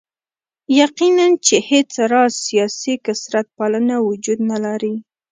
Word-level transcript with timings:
یقیناً 0.81 1.27
چې 1.45 1.55
هېڅ 1.69 1.91
راز 2.11 2.33
سیاسي 2.47 2.93
کثرت 3.05 3.47
پالنه 3.57 3.95
وجود 4.09 4.39
نه 4.51 4.57
لري. 4.65 4.93